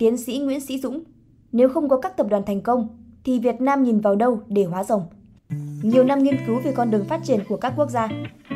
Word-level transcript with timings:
Tiến 0.00 0.16
sĩ 0.16 0.38
Nguyễn 0.38 0.60
Sĩ 0.60 0.78
Dũng, 0.78 1.02
nếu 1.52 1.68
không 1.68 1.88
có 1.88 1.96
các 1.96 2.16
tập 2.16 2.26
đoàn 2.30 2.42
thành 2.46 2.60
công, 2.60 2.88
thì 3.24 3.38
Việt 3.38 3.60
Nam 3.60 3.82
nhìn 3.82 4.00
vào 4.00 4.14
đâu 4.14 4.40
để 4.48 4.64
hóa 4.64 4.84
rồng? 4.84 5.02
Nhiều 5.82 6.04
năm 6.04 6.22
nghiên 6.22 6.36
cứu 6.46 6.60
về 6.64 6.72
con 6.72 6.90
đường 6.90 7.04
phát 7.04 7.20
triển 7.24 7.40
của 7.48 7.56
các 7.56 7.72
quốc 7.76 7.90
gia, 7.90 8.08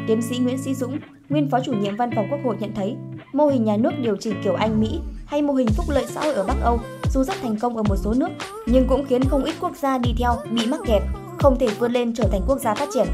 tiến 0.07 0.23
sĩ 0.23 0.39
Nguyễn 0.39 0.59
Sĩ 0.59 0.75
Dũng, 0.75 0.99
nguyên 1.29 1.51
phó 1.51 1.61
chủ 1.65 1.73
nhiệm 1.73 1.97
văn 1.97 2.11
phòng 2.17 2.27
Quốc 2.31 2.39
hội 2.45 2.57
nhận 2.61 2.75
thấy, 2.75 2.97
mô 3.33 3.47
hình 3.47 3.65
nhà 3.65 3.77
nước 3.77 3.91
điều 4.03 4.17
chỉnh 4.17 4.35
kiểu 4.45 4.55
Anh 4.55 4.81
Mỹ 4.81 5.01
hay 5.27 5.43
mô 5.43 5.53
hình 5.53 5.69
phúc 5.77 5.87
lợi 5.89 6.05
xã 6.09 6.21
hội 6.21 6.35
ở 6.35 6.45
Bắc 6.45 6.57
Âu 6.63 6.79
dù 7.13 7.23
rất 7.23 7.37
thành 7.43 7.59
công 7.59 7.77
ở 7.77 7.83
một 7.83 7.97
số 7.97 8.15
nước, 8.15 8.31
nhưng 8.67 8.87
cũng 8.89 9.07
khiến 9.09 9.25
không 9.25 9.45
ít 9.45 9.55
quốc 9.61 9.77
gia 9.77 9.99
đi 9.99 10.15
theo 10.19 10.33
bị 10.51 10.67
mắc 10.67 10.81
kẹt, 10.87 11.03
không 11.39 11.59
thể 11.59 11.69
vươn 11.79 11.93
lên 11.93 12.15
trở 12.15 12.25
thành 12.33 12.43
quốc 12.47 12.59
gia 12.61 12.75
phát 12.75 12.89
triển. 12.95 13.07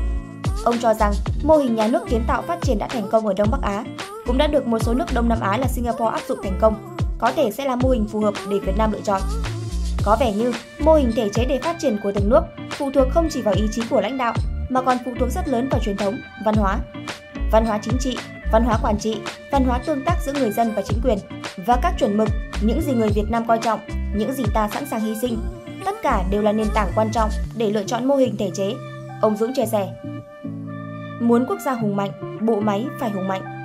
Ông 0.64 0.74
cho 0.82 0.94
rằng 0.94 1.12
mô 1.44 1.56
hình 1.56 1.74
nhà 1.74 1.88
nước 1.88 2.02
kiến 2.10 2.22
tạo 2.26 2.42
phát 2.42 2.58
triển 2.62 2.78
đã 2.78 2.88
thành 2.88 3.08
công 3.10 3.26
ở 3.26 3.34
Đông 3.36 3.48
Bắc 3.50 3.62
Á, 3.62 3.84
cũng 4.26 4.38
đã 4.38 4.46
được 4.46 4.66
một 4.66 4.78
số 4.78 4.94
nước 4.94 5.06
Đông 5.14 5.28
Nam 5.28 5.38
Á 5.40 5.56
là 5.56 5.66
Singapore 5.66 6.10
áp 6.10 6.20
dụng 6.28 6.38
thành 6.42 6.58
công, 6.60 6.89
có 7.20 7.32
thể 7.36 7.50
sẽ 7.50 7.64
là 7.64 7.76
mô 7.76 7.88
hình 7.88 8.06
phù 8.08 8.20
hợp 8.20 8.34
để 8.50 8.58
Việt 8.58 8.76
Nam 8.76 8.92
lựa 8.92 9.00
chọn. 9.04 9.22
Có 10.04 10.16
vẻ 10.20 10.32
như 10.32 10.52
mô 10.78 10.94
hình 10.94 11.12
thể 11.16 11.28
chế 11.28 11.44
để 11.44 11.58
phát 11.62 11.76
triển 11.78 11.98
của 12.02 12.12
từng 12.14 12.28
nước 12.28 12.40
phụ 12.70 12.90
thuộc 12.94 13.08
không 13.10 13.28
chỉ 13.30 13.42
vào 13.42 13.54
ý 13.54 13.62
chí 13.72 13.82
của 13.90 14.00
lãnh 14.00 14.18
đạo 14.18 14.34
mà 14.68 14.82
còn 14.82 14.96
phụ 15.04 15.12
thuộc 15.18 15.30
rất 15.30 15.48
lớn 15.48 15.68
vào 15.70 15.80
truyền 15.84 15.96
thống, 15.96 16.14
văn 16.44 16.54
hóa. 16.54 16.78
Văn 17.52 17.66
hóa 17.66 17.78
chính 17.82 17.98
trị, 18.00 18.16
văn 18.52 18.64
hóa 18.64 18.78
quản 18.82 18.98
trị, 18.98 19.20
văn 19.52 19.64
hóa 19.64 19.78
tương 19.86 20.04
tác 20.04 20.14
giữa 20.26 20.32
người 20.32 20.50
dân 20.50 20.72
và 20.76 20.82
chính 20.82 21.00
quyền 21.04 21.18
và 21.66 21.78
các 21.82 21.94
chuẩn 21.98 22.16
mực, 22.16 22.28
những 22.62 22.82
gì 22.82 22.92
người 22.92 23.08
Việt 23.08 23.30
Nam 23.30 23.46
coi 23.46 23.58
trọng, 23.58 23.80
những 24.14 24.32
gì 24.32 24.44
ta 24.54 24.68
sẵn 24.68 24.86
sàng 24.86 25.00
hy 25.00 25.14
sinh, 25.20 25.38
tất 25.84 25.94
cả 26.02 26.24
đều 26.30 26.42
là 26.42 26.52
nền 26.52 26.66
tảng 26.74 26.92
quan 26.96 27.12
trọng 27.12 27.30
để 27.56 27.70
lựa 27.70 27.84
chọn 27.84 28.04
mô 28.04 28.16
hình 28.16 28.36
thể 28.36 28.50
chế. 28.54 28.74
Ông 29.22 29.36
Dũng 29.36 29.54
chia 29.54 29.66
sẻ. 29.66 29.88
Muốn 31.20 31.46
quốc 31.48 31.58
gia 31.64 31.72
hùng 31.72 31.96
mạnh, 31.96 32.38
bộ 32.46 32.60
máy 32.60 32.86
phải 33.00 33.10
hùng 33.10 33.28
mạnh. 33.28 33.59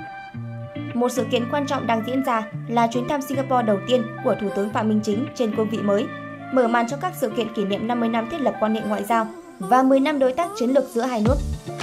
Một 0.96 1.08
sự 1.08 1.24
kiện 1.30 1.48
quan 1.50 1.66
trọng 1.66 1.86
đang 1.86 2.02
diễn 2.06 2.24
ra 2.24 2.42
là 2.68 2.86
chuyến 2.86 3.08
thăm 3.08 3.22
Singapore 3.22 3.62
đầu 3.62 3.78
tiên 3.88 4.02
của 4.24 4.34
Thủ 4.40 4.48
tướng 4.56 4.70
Phạm 4.70 4.88
Minh 4.88 5.00
Chính 5.04 5.26
trên 5.34 5.56
cương 5.56 5.68
vị 5.70 5.78
mới 5.78 6.06
mở 6.52 6.68
màn 6.68 6.88
cho 6.88 6.96
các 6.96 7.12
sự 7.16 7.30
kiện 7.36 7.54
kỷ 7.54 7.64
niệm 7.64 7.88
50 7.88 8.08
năm 8.08 8.28
thiết 8.30 8.40
lập 8.40 8.54
quan 8.60 8.74
hệ 8.74 8.80
ngoại 8.80 9.04
giao 9.04 9.26
và 9.58 9.82
10 9.82 10.00
năm 10.00 10.18
đối 10.18 10.32
tác 10.32 10.48
chiến 10.56 10.70
lược 10.70 10.84
giữa 10.84 11.02
hai 11.02 11.22
nước. 11.24 11.36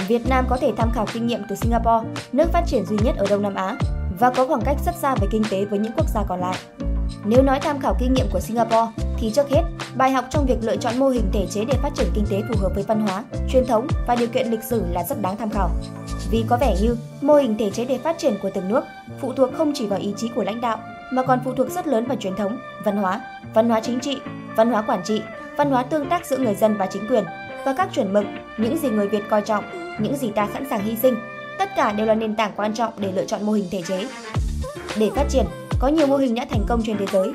Việt 0.08 0.28
Nam 0.28 0.44
có 0.48 0.56
thể 0.56 0.72
tham 0.76 0.90
khảo 0.94 1.06
kinh 1.12 1.26
nghiệm 1.26 1.40
từ 1.48 1.56
Singapore, 1.56 2.08
nước 2.32 2.52
phát 2.52 2.62
triển 2.66 2.86
duy 2.86 2.96
nhất 3.04 3.16
ở 3.16 3.26
Đông 3.30 3.42
Nam 3.42 3.54
Á 3.54 3.76
và 4.20 4.30
có 4.30 4.46
khoảng 4.46 4.62
cách 4.64 4.76
rất 4.86 4.94
xa 4.94 5.14
về 5.20 5.26
kinh 5.30 5.42
tế 5.50 5.64
với 5.64 5.78
những 5.78 5.92
quốc 5.96 6.06
gia 6.14 6.22
còn 6.28 6.40
lại. 6.40 6.56
Nếu 7.24 7.42
nói 7.42 7.60
tham 7.60 7.78
khảo 7.80 7.96
kinh 8.00 8.14
nghiệm 8.14 8.26
của 8.32 8.40
Singapore 8.40 9.03
thì 9.24 9.30
trước 9.30 9.50
hết, 9.50 9.62
bài 9.96 10.10
học 10.10 10.24
trong 10.30 10.46
việc 10.46 10.56
lựa 10.62 10.76
chọn 10.76 10.98
mô 10.98 11.08
hình 11.08 11.30
thể 11.32 11.46
chế 11.50 11.64
để 11.64 11.74
phát 11.82 11.90
triển 11.94 12.06
kinh 12.14 12.26
tế 12.30 12.42
phù 12.48 12.58
hợp 12.60 12.72
với 12.74 12.84
văn 12.88 13.00
hóa, 13.00 13.24
truyền 13.48 13.66
thống 13.66 13.86
và 14.06 14.16
điều 14.16 14.28
kiện 14.28 14.50
lịch 14.50 14.62
sử 14.62 14.84
là 14.92 15.04
rất 15.04 15.22
đáng 15.22 15.36
tham 15.36 15.50
khảo. 15.50 15.70
Vì 16.30 16.44
có 16.48 16.56
vẻ 16.60 16.76
như 16.82 16.96
mô 17.20 17.34
hình 17.34 17.56
thể 17.58 17.70
chế 17.70 17.84
để 17.84 17.98
phát 17.98 18.18
triển 18.18 18.34
của 18.42 18.50
từng 18.54 18.68
nước 18.68 18.84
phụ 19.20 19.32
thuộc 19.32 19.50
không 19.56 19.72
chỉ 19.74 19.86
vào 19.86 19.98
ý 19.98 20.14
chí 20.16 20.28
của 20.34 20.44
lãnh 20.44 20.60
đạo 20.60 20.78
mà 21.12 21.22
còn 21.22 21.40
phụ 21.44 21.52
thuộc 21.56 21.70
rất 21.70 21.86
lớn 21.86 22.04
vào 22.06 22.16
truyền 22.20 22.36
thống, 22.36 22.58
văn 22.84 22.96
hóa, 22.96 23.20
văn 23.54 23.68
hóa 23.68 23.80
chính 23.80 24.00
trị, 24.00 24.16
văn 24.56 24.70
hóa 24.70 24.82
quản 24.82 25.00
trị, 25.04 25.22
văn 25.56 25.70
hóa 25.70 25.82
tương 25.82 26.08
tác 26.08 26.26
giữa 26.26 26.38
người 26.38 26.54
dân 26.54 26.76
và 26.76 26.86
chính 26.86 27.06
quyền 27.10 27.24
và 27.64 27.74
các 27.76 27.88
chuẩn 27.92 28.12
mực, 28.12 28.24
những 28.58 28.78
gì 28.78 28.88
người 28.88 29.08
Việt 29.08 29.22
coi 29.30 29.42
trọng, 29.42 29.64
những 29.98 30.16
gì 30.16 30.30
ta 30.30 30.48
sẵn 30.52 30.66
sàng 30.70 30.84
hy 30.84 30.96
sinh, 31.02 31.14
tất 31.58 31.68
cả 31.76 31.92
đều 31.92 32.06
là 32.06 32.14
nền 32.14 32.36
tảng 32.36 32.52
quan 32.56 32.74
trọng 32.74 32.92
để 32.98 33.12
lựa 33.12 33.24
chọn 33.24 33.46
mô 33.46 33.52
hình 33.52 33.68
thể 33.70 33.82
chế. 33.82 34.08
Để 34.98 35.10
phát 35.16 35.24
triển, 35.28 35.44
có 35.78 35.88
nhiều 35.88 36.06
mô 36.06 36.16
hình 36.16 36.34
đã 36.34 36.46
thành 36.50 36.64
công 36.68 36.82
trên 36.86 36.98
thế 36.98 37.06
giới. 37.12 37.32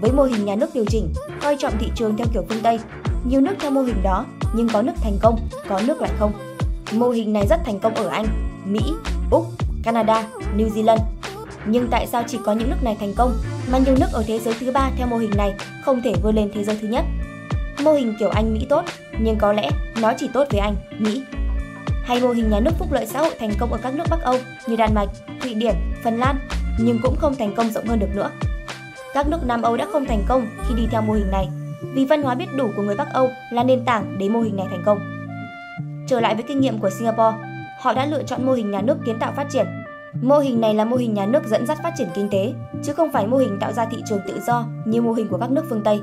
Với 0.00 0.12
mô 0.12 0.22
hình 0.22 0.44
nhà 0.44 0.56
nước 0.56 0.70
điều 0.74 0.84
chỉnh, 0.88 1.12
coi 1.42 1.56
trọng 1.56 1.78
thị 1.78 1.90
trường 1.94 2.16
theo 2.16 2.26
kiểu 2.32 2.44
phương 2.48 2.62
Tây, 2.62 2.78
nhiều 3.24 3.40
nước 3.40 3.54
theo 3.60 3.70
mô 3.70 3.80
hình 3.80 4.02
đó, 4.02 4.26
nhưng 4.54 4.68
có 4.68 4.82
nước 4.82 4.92
thành 5.02 5.18
công, 5.22 5.48
có 5.68 5.80
nước 5.86 6.00
lại 6.00 6.10
không. 6.18 6.32
Mô 6.92 7.08
hình 7.08 7.32
này 7.32 7.46
rất 7.46 7.60
thành 7.64 7.80
công 7.80 7.94
ở 7.94 8.08
Anh, 8.08 8.26
Mỹ, 8.64 8.80
Úc, 9.30 9.46
Canada, 9.82 10.26
New 10.56 10.68
Zealand. 10.68 10.98
Nhưng 11.66 11.88
tại 11.90 12.06
sao 12.06 12.22
chỉ 12.28 12.38
có 12.44 12.52
những 12.52 12.70
nước 12.70 12.82
này 12.82 12.96
thành 13.00 13.14
công 13.16 13.34
mà 13.72 13.78
nhiều 13.78 13.96
nước 14.00 14.06
ở 14.12 14.24
thế 14.26 14.38
giới 14.38 14.54
thứ 14.60 14.72
ba 14.72 14.90
theo 14.96 15.06
mô 15.06 15.16
hình 15.16 15.30
này 15.36 15.54
không 15.84 16.02
thể 16.02 16.12
vươn 16.22 16.34
lên 16.34 16.50
thế 16.54 16.64
giới 16.64 16.78
thứ 16.80 16.88
nhất? 16.88 17.04
Mô 17.82 17.92
hình 17.92 18.14
kiểu 18.18 18.28
Anh 18.28 18.54
Mỹ 18.54 18.66
tốt, 18.68 18.84
nhưng 19.20 19.36
có 19.38 19.52
lẽ 19.52 19.70
nó 20.00 20.12
chỉ 20.18 20.28
tốt 20.32 20.46
với 20.50 20.60
Anh, 20.60 20.76
Mỹ. 20.98 21.22
Hay 22.04 22.20
mô 22.20 22.28
hình 22.28 22.50
nhà 22.50 22.60
nước 22.60 22.72
phúc 22.78 22.92
lợi 22.92 23.06
xã 23.06 23.20
hội 23.20 23.34
thành 23.40 23.52
công 23.58 23.72
ở 23.72 23.78
các 23.82 23.94
nước 23.94 24.04
Bắc 24.10 24.22
Âu 24.22 24.36
như 24.66 24.76
Đan 24.76 24.94
Mạch, 24.94 25.08
Thụy 25.42 25.54
Điển, 25.54 25.74
Phần 26.04 26.18
Lan, 26.18 26.38
nhưng 26.80 26.98
cũng 27.02 27.16
không 27.16 27.36
thành 27.36 27.54
công 27.54 27.70
rộng 27.70 27.86
hơn 27.86 27.98
được 27.98 28.14
nữa. 28.14 28.30
Các 29.14 29.28
nước 29.28 29.46
Nam 29.46 29.62
Âu 29.62 29.76
đã 29.76 29.86
không 29.92 30.04
thành 30.04 30.22
công 30.28 30.46
khi 30.68 30.74
đi 30.74 30.86
theo 30.90 31.02
mô 31.02 31.12
hình 31.12 31.30
này, 31.30 31.48
vì 31.94 32.04
văn 32.04 32.22
hóa 32.22 32.34
biết 32.34 32.46
đủ 32.56 32.70
của 32.76 32.82
người 32.82 32.96
Bắc 32.96 33.12
Âu 33.12 33.30
là 33.52 33.62
nền 33.62 33.84
tảng 33.84 34.18
để 34.18 34.28
mô 34.28 34.40
hình 34.40 34.56
này 34.56 34.66
thành 34.70 34.82
công. 34.84 34.98
Trở 36.06 36.20
lại 36.20 36.34
với 36.34 36.44
kinh 36.48 36.60
nghiệm 36.60 36.78
của 36.78 36.90
Singapore, 36.90 37.36
họ 37.80 37.92
đã 37.92 38.06
lựa 38.06 38.22
chọn 38.22 38.46
mô 38.46 38.52
hình 38.52 38.70
nhà 38.70 38.80
nước 38.80 38.98
kiến 39.06 39.18
tạo 39.18 39.32
phát 39.36 39.46
triển. 39.50 39.66
Mô 40.22 40.38
hình 40.38 40.60
này 40.60 40.74
là 40.74 40.84
mô 40.84 40.96
hình 40.96 41.14
nhà 41.14 41.26
nước 41.26 41.46
dẫn 41.46 41.66
dắt 41.66 41.78
phát 41.82 41.92
triển 41.98 42.08
kinh 42.14 42.28
tế, 42.30 42.52
chứ 42.84 42.92
không 42.92 43.12
phải 43.12 43.26
mô 43.26 43.36
hình 43.36 43.58
tạo 43.60 43.72
ra 43.72 43.84
thị 43.84 44.02
trường 44.08 44.20
tự 44.26 44.40
do 44.46 44.64
như 44.84 45.02
mô 45.02 45.12
hình 45.12 45.28
của 45.28 45.38
các 45.38 45.50
nước 45.50 45.64
phương 45.68 45.82
Tây. 45.84 46.00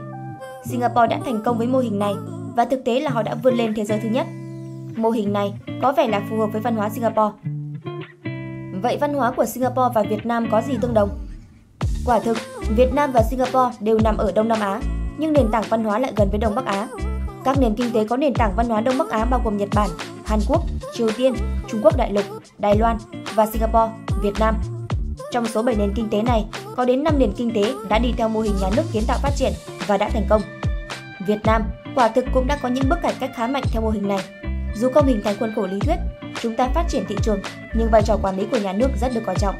Singapore 0.65 1.07
đã 1.07 1.19
thành 1.25 1.43
công 1.43 1.57
với 1.57 1.67
mô 1.67 1.79
hình 1.79 1.99
này 1.99 2.13
và 2.55 2.65
thực 2.65 2.85
tế 2.85 2.99
là 2.99 3.11
họ 3.11 3.23
đã 3.23 3.35
vươn 3.35 3.53
lên 3.53 3.73
thế 3.75 3.85
giới 3.85 3.99
thứ 3.99 4.09
nhất. 4.09 4.27
Mô 4.95 5.09
hình 5.09 5.33
này 5.33 5.53
có 5.81 5.91
vẻ 5.91 6.07
là 6.07 6.21
phù 6.29 6.37
hợp 6.37 6.47
với 6.51 6.61
văn 6.61 6.75
hóa 6.75 6.89
Singapore. 6.89 7.35
Vậy 8.81 8.97
văn 9.01 9.13
hóa 9.13 9.31
của 9.31 9.45
Singapore 9.45 9.93
và 9.95 10.03
Việt 10.03 10.25
Nam 10.25 10.47
có 10.51 10.61
gì 10.61 10.77
tương 10.81 10.93
đồng? 10.93 11.09
Quả 12.05 12.19
thực, 12.19 12.37
Việt 12.75 12.93
Nam 12.93 13.11
và 13.11 13.21
Singapore 13.29 13.77
đều 13.79 13.99
nằm 14.03 14.17
ở 14.17 14.31
Đông 14.31 14.47
Nam 14.47 14.59
Á, 14.59 14.81
nhưng 15.17 15.33
nền 15.33 15.51
tảng 15.51 15.63
văn 15.69 15.83
hóa 15.83 15.99
lại 15.99 16.13
gần 16.15 16.29
với 16.29 16.39
Đông 16.39 16.55
Bắc 16.55 16.65
Á. 16.65 16.87
Các 17.43 17.57
nền 17.59 17.75
kinh 17.75 17.93
tế 17.93 18.05
có 18.05 18.17
nền 18.17 18.33
tảng 18.33 18.53
văn 18.55 18.69
hóa 18.69 18.81
Đông 18.81 18.97
Bắc 18.97 19.09
Á 19.09 19.25
bao 19.25 19.41
gồm 19.43 19.57
Nhật 19.57 19.69
Bản, 19.75 19.89
Hàn 20.25 20.39
Quốc, 20.47 20.63
Triều 20.93 21.09
Tiên, 21.17 21.33
Trung 21.67 21.81
Quốc 21.83 21.97
Đại 21.97 22.11
lục, 22.11 22.23
Đài 22.57 22.77
Loan 22.77 22.97
và 23.35 23.45
Singapore, 23.45 23.91
Việt 24.21 24.33
Nam. 24.39 24.55
Trong 25.31 25.47
số 25.47 25.63
7 25.63 25.75
nền 25.75 25.93
kinh 25.95 26.09
tế 26.09 26.21
này, 26.21 26.45
có 26.75 26.85
đến 26.85 27.03
5 27.03 27.19
nền 27.19 27.31
kinh 27.37 27.51
tế 27.55 27.73
đã 27.89 27.99
đi 27.99 28.13
theo 28.17 28.29
mô 28.29 28.39
hình 28.39 28.55
nhà 28.61 28.69
nước 28.75 28.83
kiến 28.93 29.03
tạo 29.07 29.17
phát 29.21 29.31
triển 29.35 29.53
và 29.87 29.97
đã 29.97 30.09
thành 30.09 30.25
công. 30.29 30.41
Việt 31.27 31.39
Nam 31.43 31.63
quả 31.95 32.07
thực 32.07 32.25
cũng 32.33 32.47
đã 32.47 32.57
có 32.61 32.69
những 32.69 32.89
bước 32.89 32.99
cải 33.01 33.13
cách 33.19 33.31
khá 33.35 33.47
mạnh 33.47 33.63
theo 33.71 33.81
mô 33.81 33.89
hình 33.89 34.07
này. 34.07 34.19
Dù 34.75 34.89
không 34.93 35.07
hình 35.07 35.21
thành 35.23 35.35
khuôn 35.39 35.53
khổ 35.55 35.67
lý 35.67 35.79
thuyết, 35.79 35.95
chúng 36.41 36.55
ta 36.55 36.67
phát 36.67 36.83
triển 36.89 37.05
thị 37.09 37.15
trường, 37.23 37.39
nhưng 37.73 37.89
vai 37.91 38.01
trò 38.05 38.17
quản 38.21 38.37
lý 38.37 38.45
của 38.51 38.57
nhà 38.57 38.73
nước 38.73 38.89
rất 39.01 39.11
được 39.15 39.21
coi 39.25 39.35
trọng. 39.35 39.55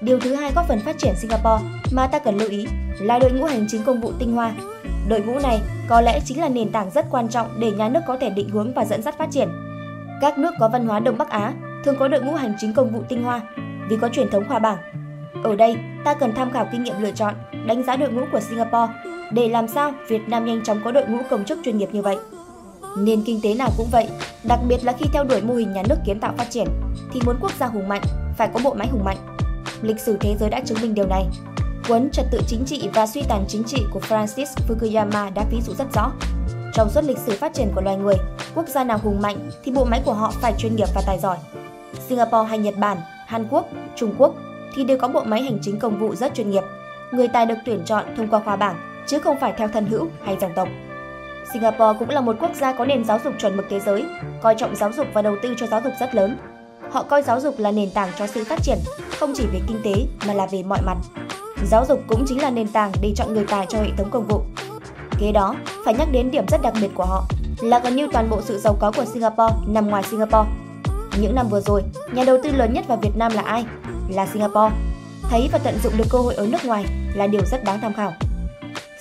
Điều 0.00 0.20
thứ 0.20 0.34
hai 0.34 0.52
góp 0.52 0.68
phần 0.68 0.80
phát 0.80 0.98
triển 0.98 1.14
Singapore 1.16 1.64
mà 1.90 2.06
ta 2.06 2.18
cần 2.18 2.38
lưu 2.38 2.48
ý 2.48 2.66
là 3.00 3.18
đội 3.18 3.32
ngũ 3.32 3.44
hành 3.44 3.66
chính 3.68 3.82
công 3.82 4.00
vụ 4.00 4.12
tinh 4.18 4.32
hoa. 4.32 4.52
Đội 5.08 5.20
ngũ 5.20 5.38
này 5.38 5.60
có 5.88 6.00
lẽ 6.00 6.20
chính 6.24 6.40
là 6.40 6.48
nền 6.48 6.72
tảng 6.72 6.90
rất 6.90 7.06
quan 7.10 7.28
trọng 7.28 7.60
để 7.60 7.70
nhà 7.70 7.88
nước 7.88 8.00
có 8.06 8.16
thể 8.20 8.30
định 8.30 8.48
hướng 8.48 8.72
và 8.74 8.84
dẫn 8.84 9.02
dắt 9.02 9.18
phát 9.18 9.30
triển. 9.30 9.48
Các 10.20 10.38
nước 10.38 10.54
có 10.60 10.68
văn 10.68 10.86
hóa 10.86 11.00
Đông 11.00 11.18
Bắc 11.18 11.30
Á 11.30 11.52
thường 11.84 11.96
có 11.98 12.08
đội 12.08 12.20
ngũ 12.20 12.34
hành 12.34 12.54
chính 12.58 12.72
công 12.72 12.90
vụ 12.90 13.02
tinh 13.08 13.22
hoa 13.22 13.40
vì 13.88 13.96
có 13.96 14.08
truyền 14.08 14.30
thống 14.30 14.44
khoa 14.48 14.58
bảng. 14.58 14.78
Ở 15.44 15.56
đây, 15.56 15.76
ta 16.04 16.14
cần 16.14 16.34
tham 16.34 16.52
khảo 16.52 16.68
kinh 16.72 16.84
nghiệm 16.84 17.00
lựa 17.00 17.12
chọn, 17.12 17.34
đánh 17.66 17.82
giá 17.82 17.96
đội 17.96 18.08
ngũ 18.08 18.22
của 18.32 18.40
Singapore 18.40 18.92
để 19.32 19.48
làm 19.48 19.68
sao 19.68 19.92
Việt 20.08 20.28
Nam 20.28 20.44
nhanh 20.44 20.64
chóng 20.64 20.80
có 20.84 20.92
đội 20.92 21.06
ngũ 21.06 21.18
công 21.30 21.44
chức 21.44 21.58
chuyên 21.64 21.78
nghiệp 21.78 21.88
như 21.92 22.02
vậy. 22.02 22.16
Nền 22.98 23.22
kinh 23.22 23.40
tế 23.42 23.54
nào 23.54 23.70
cũng 23.76 23.88
vậy, 23.92 24.08
đặc 24.44 24.58
biệt 24.68 24.84
là 24.84 24.92
khi 24.92 25.06
theo 25.12 25.24
đuổi 25.24 25.40
mô 25.42 25.54
hình 25.54 25.72
nhà 25.72 25.82
nước 25.88 25.96
kiến 26.06 26.20
tạo 26.20 26.32
phát 26.38 26.50
triển, 26.50 26.66
thì 27.12 27.20
muốn 27.26 27.36
quốc 27.40 27.52
gia 27.60 27.66
hùng 27.66 27.88
mạnh 27.88 28.02
phải 28.38 28.48
có 28.54 28.60
bộ 28.64 28.74
máy 28.74 28.88
hùng 28.88 29.04
mạnh. 29.04 29.35
Lịch 29.86 30.00
sử 30.00 30.16
thế 30.20 30.36
giới 30.40 30.50
đã 30.50 30.60
chứng 30.60 30.78
minh 30.82 30.94
điều 30.94 31.06
này. 31.06 31.26
Cuốn 31.88 32.10
Trật 32.10 32.26
tự 32.30 32.40
chính 32.46 32.64
trị 32.66 32.88
và 32.94 33.06
suy 33.06 33.22
tàn 33.28 33.44
chính 33.48 33.64
trị 33.64 33.84
của 33.92 34.00
Francis 34.00 34.46
Fukuyama 34.68 35.34
đã 35.34 35.44
ví 35.50 35.60
dụ 35.66 35.72
rất 35.74 35.84
rõ. 35.94 36.12
Trong 36.74 36.90
suốt 36.90 37.04
lịch 37.04 37.18
sử 37.18 37.32
phát 37.32 37.54
triển 37.54 37.72
của 37.74 37.80
loài 37.80 37.96
người, 37.96 38.14
quốc 38.54 38.68
gia 38.68 38.84
nào 38.84 38.98
hùng 39.02 39.22
mạnh 39.22 39.50
thì 39.64 39.72
bộ 39.72 39.84
máy 39.84 40.02
của 40.04 40.12
họ 40.12 40.32
phải 40.40 40.54
chuyên 40.58 40.76
nghiệp 40.76 40.88
và 40.94 41.02
tài 41.06 41.18
giỏi. 41.18 41.36
Singapore 42.08 42.48
hay 42.48 42.58
Nhật 42.58 42.74
Bản, 42.78 42.98
Hàn 43.26 43.46
Quốc, 43.50 43.68
Trung 43.96 44.14
Quốc 44.18 44.34
thì 44.74 44.84
đều 44.84 44.98
có 44.98 45.08
bộ 45.08 45.24
máy 45.24 45.42
hành 45.42 45.58
chính 45.62 45.78
công 45.78 45.98
vụ 45.98 46.14
rất 46.14 46.34
chuyên 46.34 46.50
nghiệp. 46.50 46.62
Người 47.12 47.28
tài 47.28 47.46
được 47.46 47.58
tuyển 47.64 47.84
chọn 47.84 48.04
thông 48.16 48.28
qua 48.28 48.40
khoa 48.44 48.56
bảng, 48.56 48.76
chứ 49.06 49.18
không 49.18 49.36
phải 49.40 49.52
theo 49.56 49.68
thân 49.68 49.86
hữu 49.86 50.06
hay 50.24 50.36
dòng 50.40 50.52
tộc. 50.56 50.68
Singapore 51.52 51.98
cũng 51.98 52.10
là 52.10 52.20
một 52.20 52.36
quốc 52.40 52.50
gia 52.60 52.72
có 52.72 52.84
nền 52.84 53.04
giáo 53.04 53.20
dục 53.24 53.32
chuẩn 53.38 53.56
mực 53.56 53.66
thế 53.70 53.80
giới, 53.80 54.04
coi 54.42 54.54
trọng 54.54 54.76
giáo 54.76 54.92
dục 54.92 55.06
và 55.12 55.22
đầu 55.22 55.36
tư 55.42 55.54
cho 55.58 55.66
giáo 55.66 55.80
dục 55.84 55.92
rất 56.00 56.14
lớn. 56.14 56.38
Họ 56.90 57.02
coi 57.02 57.22
giáo 57.22 57.40
dục 57.40 57.54
là 57.58 57.70
nền 57.70 57.90
tảng 57.90 58.08
cho 58.18 58.26
sự 58.26 58.44
phát 58.44 58.62
triển, 58.62 58.78
không 59.20 59.32
chỉ 59.36 59.46
về 59.52 59.60
kinh 59.66 59.80
tế 59.84 59.94
mà 60.26 60.34
là 60.34 60.46
về 60.46 60.62
mọi 60.62 60.82
mặt. 60.82 60.96
Giáo 61.64 61.84
dục 61.88 62.00
cũng 62.08 62.24
chính 62.28 62.42
là 62.42 62.50
nền 62.50 62.68
tảng 62.68 62.92
để 63.00 63.12
chọn 63.16 63.34
người 63.34 63.44
tài 63.48 63.66
cho 63.68 63.78
hệ 63.78 63.88
thống 63.96 64.10
công 64.10 64.26
vụ. 64.28 64.42
Kế 65.18 65.32
đó, 65.32 65.54
phải 65.84 65.94
nhắc 65.94 66.08
đến 66.12 66.30
điểm 66.30 66.44
rất 66.48 66.62
đặc 66.62 66.74
biệt 66.80 66.90
của 66.94 67.04
họ 67.04 67.24
là 67.60 67.78
gần 67.78 67.96
như 67.96 68.08
toàn 68.12 68.30
bộ 68.30 68.40
sự 68.44 68.58
giàu 68.58 68.76
có 68.80 68.92
của 68.96 69.04
Singapore 69.04 69.54
nằm 69.66 69.86
ngoài 69.86 70.02
Singapore. 70.02 70.50
Những 71.20 71.34
năm 71.34 71.48
vừa 71.48 71.60
rồi, 71.60 71.82
nhà 72.12 72.24
đầu 72.24 72.38
tư 72.42 72.52
lớn 72.52 72.72
nhất 72.72 72.84
vào 72.88 72.98
Việt 73.02 73.16
Nam 73.16 73.32
là 73.32 73.42
ai? 73.42 73.64
Là 74.08 74.26
Singapore. 74.26 74.74
Thấy 75.30 75.48
và 75.52 75.58
tận 75.58 75.78
dụng 75.82 75.92
được 75.96 76.04
cơ 76.10 76.18
hội 76.18 76.34
ở 76.34 76.46
nước 76.46 76.64
ngoài 76.64 76.84
là 77.14 77.26
điều 77.26 77.42
rất 77.50 77.64
đáng 77.64 77.80
tham 77.80 77.92
khảo. 77.94 78.12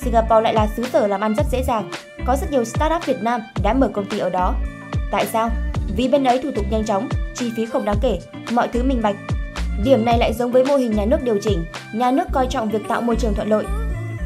Singapore 0.02 0.42
lại 0.42 0.54
là 0.54 0.68
xứ 0.78 0.84
sở 0.94 1.08
làm 1.08 1.22
ăn 1.22 1.36
rất 1.36 1.46
dễ 1.52 1.64
dàng, 1.64 1.92
có 2.28 2.36
rất 2.36 2.52
nhiều 2.52 2.66
startup 2.66 3.06
Việt 3.06 3.22
Nam 3.22 3.42
đã 3.64 3.74
mở 3.74 3.90
công 3.94 4.06
ty 4.06 4.20
ở 4.20 4.30
đó. 4.30 4.54
Tại 5.12 5.26
sao? 5.26 5.50
Vì 5.96 6.08
bên 6.08 6.24
ấy 6.24 6.40
thủ 6.44 6.50
tục 6.56 6.66
nhanh 6.72 6.86
chóng, 6.86 7.08
chi 7.36 7.52
phí 7.56 7.66
không 7.66 7.86
đáng 7.86 7.98
kể, 8.02 8.20
mọi 8.52 8.68
thứ 8.68 8.84
minh 8.84 9.02
bạch. 9.02 9.16
Điểm 9.84 10.06
này 10.06 10.18
lại 10.18 10.34
giống 10.34 10.52
với 10.52 10.66
mô 10.66 10.76
hình 10.76 10.92
nhà 10.92 11.06
nước 11.06 11.24
điều 11.24 11.38
chỉnh, 11.42 11.66
nhà 11.94 12.12
nước 12.12 12.28
coi 12.32 12.48
trọng 12.48 12.70
việc 12.70 12.88
tạo 12.88 13.02
môi 13.02 13.16
trường 13.16 13.34
thuận 13.34 13.50
lợi. 13.50 13.66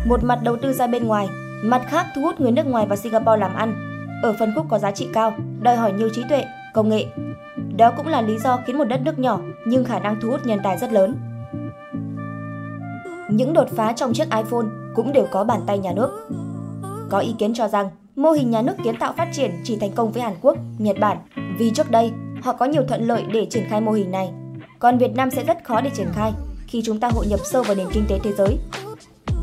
Một 0.05 0.23
mặt 0.23 0.39
đầu 0.43 0.57
tư 0.57 0.73
ra 0.73 0.87
bên 0.87 1.07
ngoài, 1.07 1.27
mặt 1.63 1.81
khác 1.89 2.05
thu 2.15 2.21
hút 2.21 2.39
người 2.39 2.51
nước 2.51 2.65
ngoài 2.65 2.85
vào 2.85 2.95
Singapore 2.95 3.37
làm 3.37 3.55
ăn. 3.55 3.75
Ở 4.23 4.35
phân 4.39 4.53
khúc 4.55 4.65
có 4.69 4.79
giá 4.79 4.91
trị 4.91 5.07
cao, 5.13 5.33
đòi 5.61 5.75
hỏi 5.75 5.93
nhiều 5.93 6.09
trí 6.09 6.23
tuệ, 6.29 6.45
công 6.73 6.89
nghệ. 6.89 7.05
Đó 7.77 7.91
cũng 7.97 8.07
là 8.07 8.21
lý 8.21 8.37
do 8.37 8.59
khiến 8.65 8.77
một 8.77 8.83
đất 8.83 9.01
nước 9.01 9.19
nhỏ 9.19 9.39
nhưng 9.65 9.85
khả 9.85 9.99
năng 9.99 10.19
thu 10.21 10.29
hút 10.29 10.45
nhân 10.45 10.59
tài 10.63 10.77
rất 10.77 10.91
lớn. 10.91 11.15
Những 13.29 13.53
đột 13.53 13.67
phá 13.75 13.93
trong 13.93 14.13
chiếc 14.13 14.27
iPhone 14.35 14.65
cũng 14.95 15.13
đều 15.13 15.27
có 15.31 15.43
bàn 15.43 15.61
tay 15.67 15.79
nhà 15.79 15.91
nước. 15.91 16.27
Có 17.09 17.19
ý 17.19 17.35
kiến 17.39 17.53
cho 17.53 17.67
rằng 17.67 17.89
mô 18.15 18.31
hình 18.31 18.51
nhà 18.51 18.61
nước 18.61 18.73
kiến 18.83 18.97
tạo 18.99 19.13
phát 19.17 19.29
triển 19.33 19.51
chỉ 19.63 19.77
thành 19.77 19.91
công 19.91 20.11
với 20.11 20.21
Hàn 20.23 20.33
Quốc, 20.41 20.57
Nhật 20.77 20.97
Bản 20.99 21.17
vì 21.57 21.71
trước 21.71 21.91
đây 21.91 22.11
họ 22.41 22.53
có 22.53 22.65
nhiều 22.65 22.83
thuận 22.87 23.07
lợi 23.07 23.23
để 23.33 23.47
triển 23.49 23.63
khai 23.69 23.81
mô 23.81 23.91
hình 23.91 24.11
này. 24.11 24.31
Còn 24.79 24.97
Việt 24.97 25.15
Nam 25.15 25.31
sẽ 25.31 25.43
rất 25.43 25.57
khó 25.63 25.81
để 25.81 25.89
triển 25.93 26.07
khai 26.13 26.33
khi 26.67 26.81
chúng 26.85 26.99
ta 26.99 27.09
hội 27.09 27.25
nhập 27.27 27.39
sâu 27.51 27.63
vào 27.63 27.75
nền 27.75 27.87
kinh 27.93 28.05
tế 28.09 28.19
thế 28.23 28.31
giới. 28.37 28.57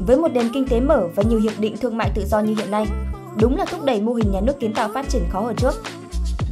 Với 0.07 0.17
một 0.17 0.29
nền 0.29 0.51
kinh 0.55 0.69
tế 0.69 0.81
mở 0.81 1.09
và 1.15 1.23
nhiều 1.23 1.41
hiệp 1.41 1.53
định 1.59 1.77
thương 1.77 1.97
mại 1.97 2.11
tự 2.15 2.25
do 2.27 2.41
như 2.41 2.55
hiện 2.55 2.71
nay, 2.71 2.87
đúng 3.41 3.57
là 3.57 3.65
thúc 3.65 3.85
đẩy 3.85 4.01
mô 4.01 4.13
hình 4.13 4.33
nhà 4.33 4.41
nước 4.41 4.61
kiến 4.61 4.75
tạo 4.75 4.91
phát 4.95 5.09
triển 5.09 5.23
khó 5.31 5.41
hơn 5.41 5.57
trước. 5.57 5.75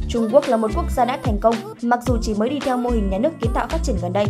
Trung 0.09 0.29
Quốc 0.31 0.43
là 0.47 0.57
một 0.57 0.71
quốc 0.75 0.85
gia 0.91 1.05
đã 1.05 1.19
thành 1.23 1.37
công, 1.41 1.55
mặc 1.81 1.99
dù 2.05 2.17
chỉ 2.21 2.33
mới 2.33 2.49
đi 2.49 2.59
theo 2.59 2.77
mô 2.77 2.89
hình 2.89 3.09
nhà 3.09 3.17
nước 3.17 3.29
kiến 3.41 3.51
tạo 3.53 3.67
phát 3.69 3.79
triển 3.83 3.95
gần 4.01 4.13
đây. 4.13 4.25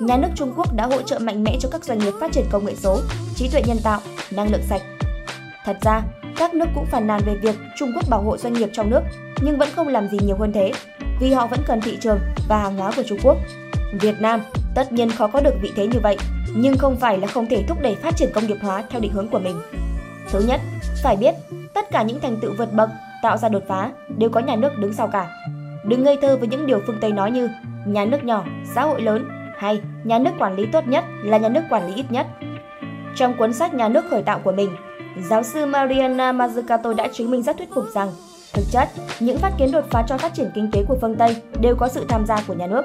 Nhà 0.00 0.16
nước 0.16 0.28
Trung 0.34 0.52
Quốc 0.56 0.74
đã 0.76 0.86
hỗ 0.86 1.02
trợ 1.02 1.18
mạnh 1.18 1.44
mẽ 1.44 1.56
cho 1.60 1.68
các 1.72 1.84
doanh 1.84 1.98
nghiệp 1.98 2.12
phát 2.20 2.32
triển 2.32 2.44
công 2.50 2.64
nghệ 2.64 2.74
số, 2.76 3.00
trí 3.34 3.48
tuệ 3.48 3.62
nhân 3.66 3.78
tạo, 3.82 4.00
năng 4.30 4.52
lượng 4.52 4.62
sạch. 4.68 4.82
Thật 5.64 5.76
ra, 5.82 6.02
các 6.36 6.54
nước 6.54 6.66
cũng 6.74 6.86
phàn 6.86 7.06
nàn 7.06 7.20
về 7.26 7.34
việc 7.42 7.56
Trung 7.78 7.92
Quốc 7.94 8.04
bảo 8.10 8.22
hộ 8.22 8.36
doanh 8.36 8.52
nghiệp 8.52 8.68
trong 8.72 8.90
nước, 8.90 9.00
nhưng 9.40 9.58
vẫn 9.58 9.68
không 9.76 9.88
làm 9.88 10.08
gì 10.08 10.18
nhiều 10.26 10.36
hơn 10.36 10.52
thế, 10.52 10.72
vì 11.20 11.32
họ 11.32 11.46
vẫn 11.46 11.60
cần 11.66 11.80
thị 11.80 11.98
trường 12.00 12.18
và 12.48 12.58
hàng 12.58 12.76
hóa 12.76 12.92
của 12.96 13.02
Trung 13.08 13.18
Quốc. 13.22 13.36
Việt 13.92 14.20
Nam 14.20 14.40
tất 14.74 14.92
nhiên 14.92 15.10
khó 15.10 15.26
có 15.26 15.40
được 15.40 15.54
vị 15.62 15.72
thế 15.76 15.86
như 15.86 15.98
vậy, 16.02 16.16
nhưng 16.56 16.78
không 16.78 16.96
phải 16.96 17.18
là 17.18 17.26
không 17.26 17.46
thể 17.46 17.64
thúc 17.68 17.78
đẩy 17.80 17.94
phát 17.94 18.16
triển 18.16 18.30
công 18.34 18.46
nghiệp 18.46 18.56
hóa 18.62 18.82
theo 18.90 19.00
định 19.00 19.12
hướng 19.12 19.28
của 19.28 19.38
mình. 19.38 19.60
Thứ 20.30 20.40
nhất, 20.48 20.60
phải 21.02 21.16
biết 21.16 21.34
tất 21.74 21.90
cả 21.90 22.02
những 22.02 22.20
thành 22.20 22.38
tựu 22.40 22.52
vượt 22.58 22.72
bậc 22.72 22.90
tạo 23.22 23.36
ra 23.36 23.48
đột 23.48 23.62
phá 23.68 23.90
đều 24.18 24.30
có 24.30 24.40
nhà 24.40 24.56
nước 24.56 24.78
đứng 24.78 24.92
sau 24.92 25.08
cả. 25.08 25.30
Đừng 25.84 26.04
ngây 26.04 26.18
thơ 26.22 26.36
với 26.36 26.48
những 26.48 26.66
điều 26.66 26.80
phương 26.86 26.98
Tây 27.00 27.12
nói 27.12 27.30
như 27.30 27.50
nhà 27.86 28.04
nước 28.04 28.24
nhỏ, 28.24 28.44
xã 28.74 28.82
hội 28.82 29.00
lớn 29.00 29.28
hay 29.58 29.80
nhà 30.04 30.18
nước 30.18 30.30
quản 30.38 30.56
lý 30.56 30.66
tốt 30.72 30.86
nhất 30.86 31.04
là 31.22 31.38
nhà 31.38 31.48
nước 31.48 31.62
quản 31.70 31.86
lý 31.86 31.94
ít 31.94 32.04
nhất. 32.10 32.26
Trong 33.16 33.36
cuốn 33.36 33.52
sách 33.52 33.74
Nhà 33.74 33.88
nước 33.88 34.04
khởi 34.10 34.22
tạo 34.22 34.40
của 34.44 34.52
mình, 34.52 34.70
giáo 35.28 35.42
sư 35.42 35.66
Mariana 35.66 36.32
Mazzucato 36.32 36.94
đã 36.94 37.08
chứng 37.12 37.30
minh 37.30 37.42
rất 37.42 37.56
thuyết 37.58 37.68
phục 37.74 37.84
rằng 37.94 38.08
thực 38.54 38.64
chất, 38.70 38.88
những 39.20 39.38
phát 39.38 39.52
kiến 39.58 39.72
đột 39.72 39.84
phá 39.90 40.04
cho 40.08 40.18
phát 40.18 40.34
triển 40.34 40.50
kinh 40.54 40.70
tế 40.72 40.84
của 40.88 40.96
phương 41.00 41.16
Tây 41.16 41.36
đều 41.60 41.76
có 41.76 41.88
sự 41.88 42.04
tham 42.08 42.26
gia 42.26 42.36
của 42.46 42.54
nhà 42.54 42.66
nước. 42.66 42.82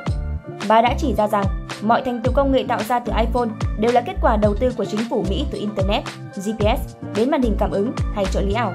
Bà 0.68 0.81
đã 0.81 0.95
chỉ 0.98 1.13
ra 1.18 1.27
rằng 1.27 1.45
mọi 1.81 2.01
thành 2.01 2.21
tựu 2.21 2.33
công 2.33 2.51
nghệ 2.51 2.65
tạo 2.68 2.80
ra 2.83 3.00
từ 3.00 3.13
iPhone 3.19 3.50
đều 3.80 3.92
là 3.92 4.01
kết 4.01 4.15
quả 4.21 4.38
đầu 4.38 4.56
tư 4.60 4.71
của 4.77 4.86
chính 4.86 5.00
phủ 5.10 5.25
Mỹ 5.30 5.45
từ 5.51 5.60
Internet, 5.60 6.04
GPS 6.36 6.95
đến 7.15 7.31
màn 7.31 7.42
hình 7.42 7.56
cảm 7.60 7.71
ứng 7.71 7.92
hay 8.15 8.25
trợ 8.31 8.42
lý 8.42 8.54
ảo. 8.54 8.74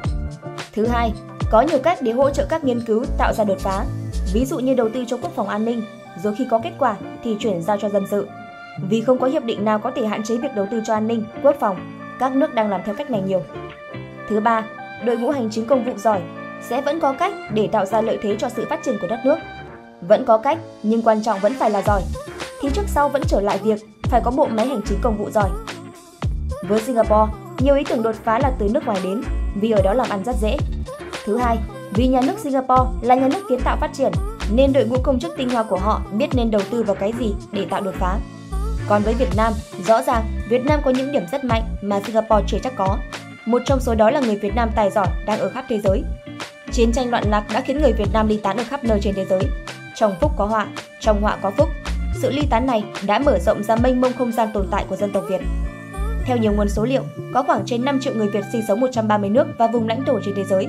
Thứ 0.72 0.86
hai, 0.86 1.12
có 1.50 1.60
nhiều 1.60 1.78
cách 1.78 1.98
để 2.02 2.12
hỗ 2.12 2.30
trợ 2.30 2.46
các 2.48 2.64
nghiên 2.64 2.80
cứu 2.80 3.04
tạo 3.18 3.32
ra 3.32 3.44
đột 3.44 3.58
phá, 3.58 3.84
ví 4.32 4.44
dụ 4.44 4.58
như 4.58 4.74
đầu 4.74 4.88
tư 4.94 5.04
cho 5.06 5.16
quốc 5.16 5.32
phòng 5.36 5.48
an 5.48 5.64
ninh, 5.64 5.82
rồi 6.22 6.34
khi 6.38 6.46
có 6.50 6.60
kết 6.64 6.72
quả 6.78 6.96
thì 7.24 7.36
chuyển 7.38 7.62
giao 7.62 7.76
cho 7.80 7.88
dân 7.88 8.06
sự. 8.10 8.28
Vì 8.88 9.00
không 9.00 9.18
có 9.18 9.26
hiệp 9.26 9.44
định 9.44 9.64
nào 9.64 9.78
có 9.78 9.90
thể 9.90 10.06
hạn 10.06 10.22
chế 10.22 10.36
việc 10.36 10.54
đầu 10.54 10.66
tư 10.70 10.80
cho 10.86 10.94
an 10.94 11.06
ninh, 11.06 11.24
quốc 11.42 11.56
phòng, 11.60 11.76
các 12.18 12.36
nước 12.36 12.54
đang 12.54 12.70
làm 12.70 12.80
theo 12.84 12.94
cách 12.94 13.10
này 13.10 13.22
nhiều. 13.22 13.42
Thứ 14.28 14.40
ba, 14.40 14.64
đội 15.04 15.16
ngũ 15.16 15.30
hành 15.30 15.50
chính 15.50 15.66
công 15.66 15.84
vụ 15.84 15.92
giỏi 15.96 16.20
sẽ 16.62 16.80
vẫn 16.80 17.00
có 17.00 17.12
cách 17.12 17.34
để 17.54 17.68
tạo 17.72 17.86
ra 17.86 18.00
lợi 18.00 18.18
thế 18.22 18.36
cho 18.38 18.48
sự 18.48 18.66
phát 18.70 18.80
triển 18.84 18.98
của 19.00 19.06
đất 19.06 19.20
nước. 19.24 19.38
Vẫn 20.00 20.24
có 20.24 20.38
cách, 20.38 20.58
nhưng 20.82 21.02
quan 21.02 21.22
trọng 21.22 21.40
vẫn 21.40 21.54
phải 21.58 21.70
là 21.70 21.82
giỏi. 21.82 22.02
Thì 22.60 22.68
trước 22.74 22.84
sau 22.86 23.08
vẫn 23.08 23.22
trở 23.26 23.40
lại 23.40 23.58
việc 23.58 23.80
phải 24.02 24.20
có 24.24 24.30
bộ 24.30 24.46
máy 24.46 24.66
hành 24.66 24.80
chính 24.88 24.98
công 25.02 25.18
vụ 25.18 25.30
giỏi. 25.30 25.50
Với 26.68 26.80
Singapore, 26.80 27.32
nhiều 27.58 27.74
ý 27.74 27.84
tưởng 27.84 28.02
đột 28.02 28.14
phá 28.24 28.38
là 28.38 28.52
từ 28.58 28.68
nước 28.68 28.86
ngoài 28.86 29.00
đến, 29.04 29.22
vì 29.54 29.70
ở 29.70 29.82
đó 29.82 29.92
làm 29.92 30.08
ăn 30.10 30.24
rất 30.24 30.36
dễ. 30.40 30.56
Thứ 31.24 31.36
hai, 31.36 31.58
vì 31.90 32.06
nhà 32.06 32.20
nước 32.20 32.38
Singapore 32.38 32.90
là 33.02 33.14
nhà 33.14 33.28
nước 33.28 33.42
kiến 33.48 33.60
tạo 33.64 33.76
phát 33.80 33.90
triển, 33.94 34.12
nên 34.52 34.72
đội 34.72 34.84
ngũ 34.84 34.96
công 35.02 35.20
chức 35.20 35.34
tinh 35.36 35.50
hoa 35.50 35.62
của 35.62 35.76
họ 35.76 36.02
biết 36.12 36.26
nên 36.34 36.50
đầu 36.50 36.62
tư 36.70 36.82
vào 36.82 36.96
cái 36.96 37.12
gì 37.18 37.34
để 37.52 37.66
tạo 37.70 37.80
đột 37.80 37.94
phá. 37.98 38.18
Còn 38.88 39.02
với 39.02 39.14
Việt 39.14 39.36
Nam, 39.36 39.52
rõ 39.86 40.02
ràng 40.02 40.24
Việt 40.48 40.64
Nam 40.64 40.80
có 40.84 40.90
những 40.90 41.12
điểm 41.12 41.22
rất 41.32 41.44
mạnh 41.44 41.62
mà 41.82 42.00
Singapore 42.00 42.44
chưa 42.46 42.58
chắc 42.62 42.72
có. 42.76 42.98
Một 43.46 43.62
trong 43.66 43.80
số 43.80 43.94
đó 43.94 44.10
là 44.10 44.20
người 44.20 44.36
Việt 44.36 44.54
Nam 44.54 44.70
tài 44.76 44.90
giỏi 44.90 45.06
đang 45.26 45.40
ở 45.40 45.48
khắp 45.48 45.64
thế 45.68 45.80
giới. 45.80 46.02
Chiến 46.72 46.92
tranh 46.92 47.10
loạn 47.10 47.24
lạc 47.30 47.44
đã 47.52 47.60
khiến 47.60 47.82
người 47.82 47.92
Việt 47.92 48.12
Nam 48.12 48.28
ly 48.28 48.36
tán 48.36 48.56
ở 48.56 48.64
khắp 48.68 48.84
nơi 48.84 49.00
trên 49.02 49.14
thế 49.14 49.24
giới. 49.24 49.40
Trong 49.98 50.14
phúc 50.20 50.32
có 50.36 50.44
họa, 50.44 50.66
trong 51.00 51.20
họa 51.22 51.36
có 51.42 51.50
phúc. 51.50 51.68
Sự 52.14 52.30
ly 52.30 52.42
tán 52.50 52.66
này 52.66 52.84
đã 53.06 53.18
mở 53.18 53.38
rộng 53.38 53.62
ra 53.62 53.76
mênh 53.76 54.00
mông 54.00 54.12
không 54.12 54.32
gian 54.32 54.48
tồn 54.54 54.66
tại 54.70 54.84
của 54.88 54.96
dân 54.96 55.10
tộc 55.12 55.24
Việt. 55.28 55.40
Theo 56.24 56.36
nhiều 56.36 56.52
nguồn 56.52 56.68
số 56.68 56.84
liệu, 56.84 57.02
có 57.34 57.42
khoảng 57.42 57.62
trên 57.66 57.84
5 57.84 58.00
triệu 58.00 58.14
người 58.14 58.28
Việt 58.28 58.44
sinh 58.52 58.62
sống 58.68 58.80
130 58.80 59.30
nước 59.30 59.46
và 59.58 59.66
vùng 59.66 59.88
lãnh 59.88 60.04
thổ 60.04 60.20
trên 60.24 60.34
thế 60.34 60.44
giới. 60.44 60.66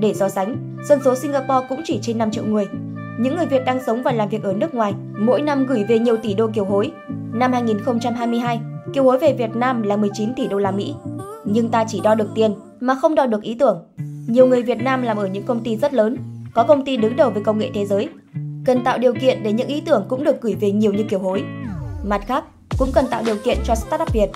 Để 0.00 0.14
so 0.14 0.28
sánh, 0.28 0.76
dân 0.84 0.98
số 1.04 1.14
Singapore 1.14 1.66
cũng 1.68 1.80
chỉ 1.84 1.98
trên 2.02 2.18
5 2.18 2.30
triệu 2.30 2.44
người. 2.44 2.66
Những 3.20 3.36
người 3.36 3.46
Việt 3.46 3.64
đang 3.66 3.84
sống 3.86 4.02
và 4.02 4.12
làm 4.12 4.28
việc 4.28 4.42
ở 4.42 4.52
nước 4.52 4.74
ngoài 4.74 4.94
mỗi 5.18 5.42
năm 5.42 5.66
gửi 5.66 5.84
về 5.84 5.98
nhiều 5.98 6.16
tỷ 6.16 6.34
đô 6.34 6.50
kiều 6.54 6.64
hối. 6.64 6.92
Năm 7.32 7.52
2022, 7.52 8.60
kiều 8.94 9.04
hối 9.04 9.18
về 9.18 9.32
Việt 9.32 9.56
Nam 9.56 9.82
là 9.82 9.96
19 9.96 10.34
tỷ 10.34 10.46
đô 10.46 10.58
la 10.58 10.70
Mỹ. 10.70 10.94
Nhưng 11.44 11.68
ta 11.68 11.84
chỉ 11.88 12.00
đo 12.00 12.14
được 12.14 12.28
tiền 12.34 12.54
mà 12.80 12.94
không 12.94 13.14
đo 13.14 13.26
được 13.26 13.42
ý 13.42 13.54
tưởng. 13.54 13.84
Nhiều 14.28 14.46
người 14.46 14.62
Việt 14.62 14.78
Nam 14.82 15.02
làm 15.02 15.16
ở 15.16 15.26
những 15.26 15.44
công 15.44 15.64
ty 15.64 15.76
rất 15.76 15.94
lớn, 15.94 16.16
có 16.54 16.64
công 16.64 16.84
ty 16.84 16.96
đứng 16.96 17.16
đầu 17.16 17.30
về 17.30 17.42
công 17.44 17.58
nghệ 17.58 17.70
thế 17.74 17.86
giới. 17.86 18.08
Cần 18.68 18.84
tạo 18.84 18.98
điều 18.98 19.14
kiện 19.14 19.42
để 19.42 19.52
những 19.52 19.68
ý 19.68 19.80
tưởng 19.80 20.04
cũng 20.08 20.24
được 20.24 20.42
gửi 20.42 20.54
về 20.54 20.70
nhiều 20.70 20.92
như 20.92 21.04
kiều 21.04 21.18
hối. 21.18 21.42
Mặt 22.04 22.22
khác, 22.26 22.44
cũng 22.78 22.90
cần 22.94 23.06
tạo 23.10 23.22
điều 23.26 23.36
kiện 23.44 23.58
cho 23.64 23.74
startup 23.74 24.12
Việt. 24.12 24.30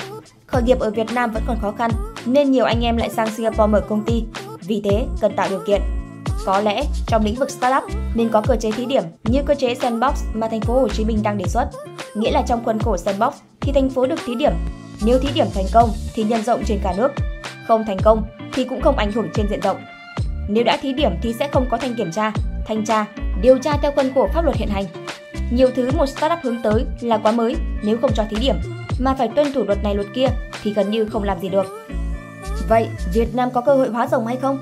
Khởi 0.46 0.62
nghiệp 0.62 0.80
ở 0.80 0.90
Việt 0.90 1.06
Nam 1.14 1.30
vẫn 1.30 1.42
còn 1.46 1.58
khó 1.60 1.72
khăn, 1.72 1.90
nên 2.26 2.50
nhiều 2.50 2.64
anh 2.64 2.80
em 2.80 2.96
lại 2.96 3.10
sang 3.10 3.30
Singapore 3.30 3.66
mở 3.66 3.80
công 3.80 4.04
ty. 4.04 4.24
Vì 4.60 4.80
thế, 4.84 5.06
cần 5.20 5.32
tạo 5.36 5.48
điều 5.50 5.60
kiện. 5.66 5.80
Có 6.46 6.60
lẽ 6.60 6.82
trong 7.06 7.24
lĩnh 7.24 7.34
vực 7.34 7.50
startup 7.50 7.82
nên 8.14 8.28
có 8.28 8.42
cơ 8.46 8.56
chế 8.56 8.70
thí 8.70 8.86
điểm 8.86 9.02
như 9.24 9.42
cơ 9.46 9.54
chế 9.54 9.74
sandbox 9.74 10.24
mà 10.34 10.48
thành 10.48 10.60
phố 10.60 10.80
Hồ 10.80 10.88
Chí 10.88 11.04
Minh 11.04 11.18
đang 11.22 11.38
đề 11.38 11.44
xuất. 11.48 11.70
Nghĩa 12.14 12.30
là 12.30 12.42
trong 12.46 12.64
khuôn 12.64 12.78
khổ 12.78 12.96
sandbox 12.96 13.34
thì 13.60 13.72
thành 13.72 13.90
phố 13.90 14.06
được 14.06 14.20
thí 14.26 14.34
điểm. 14.34 14.52
Nếu 15.04 15.18
thí 15.18 15.28
điểm 15.34 15.46
thành 15.54 15.66
công 15.72 15.90
thì 16.14 16.24
nhân 16.24 16.42
rộng 16.42 16.62
trên 16.66 16.78
cả 16.84 16.94
nước. 16.96 17.12
Không 17.68 17.84
thành 17.86 17.98
công 18.04 18.22
thì 18.52 18.64
cũng 18.64 18.80
không 18.80 18.96
ảnh 18.96 19.12
hưởng 19.12 19.28
trên 19.34 19.46
diện 19.50 19.60
rộng. 19.60 19.76
Nếu 20.48 20.64
đã 20.64 20.76
thí 20.82 20.92
điểm 20.92 21.12
thì 21.22 21.32
sẽ 21.38 21.48
không 21.48 21.66
có 21.70 21.76
thanh 21.76 21.94
kiểm 21.94 22.12
tra, 22.12 22.32
thanh 22.66 22.84
tra, 22.84 23.06
điều 23.40 23.58
tra 23.58 23.76
theo 23.82 23.92
khuôn 23.96 24.14
khổ 24.14 24.28
pháp 24.34 24.44
luật 24.44 24.56
hiện 24.56 24.68
hành. 24.68 24.84
Nhiều 25.52 25.68
thứ 25.74 25.90
một 25.96 26.06
startup 26.06 26.38
hướng 26.42 26.62
tới 26.62 26.84
là 27.00 27.18
quá 27.18 27.32
mới 27.32 27.56
nếu 27.82 27.96
không 28.00 28.10
cho 28.14 28.24
thí 28.30 28.36
điểm, 28.40 28.56
mà 29.00 29.14
phải 29.14 29.28
tuân 29.28 29.52
thủ 29.52 29.64
luật 29.64 29.78
này 29.84 29.94
luật 29.94 30.06
kia 30.14 30.26
thì 30.62 30.74
gần 30.74 30.90
như 30.90 31.04
không 31.04 31.22
làm 31.22 31.40
gì 31.40 31.48
được. 31.48 31.86
Vậy 32.68 32.88
Việt 33.14 33.34
Nam 33.34 33.50
có 33.50 33.60
cơ 33.60 33.74
hội 33.74 33.88
hóa 33.88 34.06
rồng 34.06 34.26
hay 34.26 34.36
không? 34.36 34.58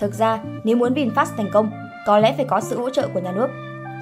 Thực 0.00 0.14
ra, 0.14 0.38
nếu 0.64 0.76
muốn 0.76 0.94
VinFast 0.94 1.36
thành 1.36 1.50
công, 1.52 1.70
có 2.06 2.18
lẽ 2.18 2.34
phải 2.36 2.44
có 2.44 2.60
sự 2.60 2.78
hỗ 2.78 2.90
trợ 2.90 3.08
của 3.14 3.20
nhà 3.20 3.32
nước. 3.32 3.48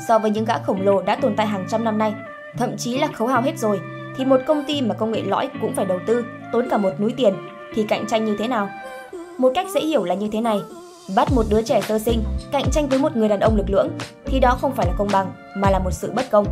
So 0.08 0.18
với 0.18 0.30
những 0.30 0.44
gã 0.44 0.58
khổng 0.58 0.80
lồ 0.80 1.02
đã 1.02 1.16
tồn 1.16 1.36
tại 1.36 1.46
hàng 1.46 1.66
trăm 1.70 1.84
năm 1.84 1.98
nay, 1.98 2.14
thậm 2.56 2.76
chí 2.76 2.98
là 2.98 3.08
khấu 3.14 3.28
hao 3.28 3.42
hết 3.42 3.58
rồi, 3.58 3.80
thì 4.16 4.24
một 4.24 4.40
công 4.46 4.64
ty 4.66 4.82
mà 4.82 4.94
công 4.94 5.12
nghệ 5.12 5.22
lõi 5.22 5.48
cũng 5.60 5.74
phải 5.74 5.84
đầu 5.84 5.98
tư, 6.06 6.24
tốn 6.52 6.68
cả 6.70 6.76
một 6.76 7.00
núi 7.00 7.14
tiền, 7.16 7.34
thì 7.74 7.82
cạnh 7.82 8.06
tranh 8.06 8.24
như 8.24 8.36
thế 8.38 8.48
nào? 8.48 8.68
Một 9.38 9.52
cách 9.54 9.66
dễ 9.74 9.80
hiểu 9.80 10.04
là 10.04 10.14
như 10.14 10.28
thế 10.32 10.40
này, 10.40 10.60
bắt 11.16 11.32
một 11.32 11.46
đứa 11.48 11.62
trẻ 11.62 11.80
sơ 11.80 11.98
sinh 11.98 12.24
cạnh 12.52 12.64
tranh 12.72 12.88
với 12.88 12.98
một 12.98 13.16
người 13.16 13.28
đàn 13.28 13.40
ông 13.40 13.56
lực 13.56 13.70
lưỡng 13.70 13.88
thì 14.24 14.40
đó 14.40 14.58
không 14.60 14.74
phải 14.74 14.86
là 14.86 14.92
công 14.98 15.08
bằng 15.12 15.32
mà 15.56 15.70
là 15.70 15.78
một 15.78 15.90
sự 15.90 16.12
bất 16.12 16.30
công. 16.30 16.46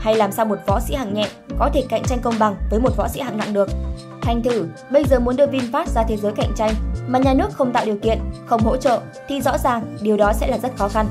Hay 0.00 0.16
làm 0.16 0.32
sao 0.32 0.46
một 0.46 0.58
võ 0.66 0.80
sĩ 0.80 0.94
hạng 0.94 1.14
nhẹ 1.14 1.28
có 1.58 1.70
thể 1.74 1.84
cạnh 1.88 2.02
tranh 2.02 2.18
công 2.22 2.34
bằng 2.38 2.56
với 2.70 2.80
một 2.80 2.96
võ 2.96 3.08
sĩ 3.08 3.20
hạng 3.20 3.38
nặng 3.38 3.52
được? 3.52 3.68
Thành 4.22 4.42
thử, 4.42 4.66
bây 4.90 5.04
giờ 5.04 5.20
muốn 5.20 5.36
đưa 5.36 5.46
VinFast 5.46 5.86
ra 5.94 6.04
thế 6.08 6.16
giới 6.16 6.32
cạnh 6.32 6.52
tranh 6.56 6.74
mà 7.08 7.18
nhà 7.18 7.34
nước 7.34 7.48
không 7.52 7.72
tạo 7.72 7.84
điều 7.84 7.96
kiện, 7.96 8.18
không 8.46 8.60
hỗ 8.60 8.76
trợ 8.76 9.00
thì 9.28 9.40
rõ 9.40 9.58
ràng 9.58 9.96
điều 10.00 10.16
đó 10.16 10.32
sẽ 10.32 10.46
là 10.46 10.58
rất 10.58 10.76
khó 10.76 10.88
khăn. 10.88 11.06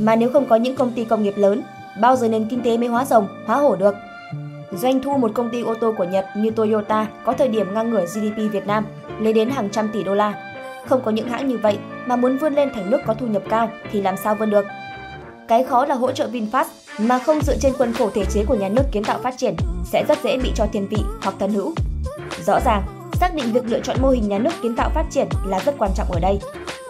Mà 0.00 0.16
nếu 0.16 0.30
không 0.32 0.48
có 0.48 0.56
những 0.56 0.76
công 0.76 0.92
ty 0.92 1.04
công 1.04 1.22
nghiệp 1.22 1.34
lớn, 1.36 1.62
bao 2.00 2.16
giờ 2.16 2.28
nền 2.28 2.48
kinh 2.48 2.62
tế 2.62 2.76
mới 2.76 2.88
hóa 2.88 3.04
rồng, 3.04 3.28
hóa 3.46 3.56
hổ 3.56 3.76
được? 3.76 3.94
Doanh 4.72 5.02
thu 5.02 5.16
một 5.16 5.30
công 5.34 5.50
ty 5.50 5.62
ô 5.62 5.74
tô 5.74 5.94
của 5.98 6.04
Nhật 6.04 6.26
như 6.36 6.50
Toyota 6.50 7.06
có 7.24 7.32
thời 7.32 7.48
điểm 7.48 7.74
ngang 7.74 7.90
ngửa 7.90 8.04
GDP 8.06 8.52
Việt 8.52 8.66
Nam, 8.66 8.86
lên 9.20 9.34
đến 9.34 9.50
hàng 9.50 9.70
trăm 9.70 9.90
tỷ 9.92 10.04
đô 10.04 10.14
la. 10.14 10.49
Không 10.86 11.02
có 11.04 11.10
những 11.10 11.28
hãng 11.28 11.48
như 11.48 11.58
vậy 11.58 11.78
mà 12.06 12.16
muốn 12.16 12.38
vươn 12.38 12.54
lên 12.54 12.70
thành 12.74 12.90
nước 12.90 13.00
có 13.06 13.14
thu 13.14 13.26
nhập 13.26 13.42
cao 13.50 13.70
thì 13.92 14.00
làm 14.00 14.16
sao 14.16 14.34
vươn 14.34 14.50
được? 14.50 14.66
Cái 15.48 15.64
khó 15.64 15.86
là 15.86 15.94
hỗ 15.94 16.12
trợ 16.12 16.28
VinFast 16.32 16.64
mà 16.98 17.18
không 17.18 17.40
dựa 17.40 17.56
trên 17.60 17.72
khuôn 17.72 17.92
khổ 17.92 18.10
thể 18.14 18.24
chế 18.24 18.44
của 18.44 18.54
nhà 18.54 18.68
nước 18.68 18.82
kiến 18.92 19.04
tạo 19.04 19.18
phát 19.22 19.34
triển 19.38 19.56
sẽ 19.84 20.04
rất 20.08 20.18
dễ 20.24 20.38
bị 20.38 20.52
cho 20.54 20.66
thiên 20.72 20.88
vị 20.88 20.98
hoặc 21.22 21.34
thân 21.38 21.52
hữu. 21.52 21.74
Rõ 22.46 22.60
ràng, 22.64 22.82
xác 23.12 23.34
định 23.34 23.52
việc 23.52 23.64
lựa 23.66 23.80
chọn 23.80 23.96
mô 24.02 24.10
hình 24.10 24.28
nhà 24.28 24.38
nước 24.38 24.50
kiến 24.62 24.76
tạo 24.76 24.90
phát 24.94 25.04
triển 25.10 25.28
là 25.46 25.60
rất 25.60 25.74
quan 25.78 25.90
trọng 25.94 26.12
ở 26.12 26.20
đây. 26.20 26.38